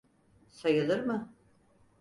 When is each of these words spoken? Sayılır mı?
Sayılır 0.49 0.99
mı? 1.03 1.33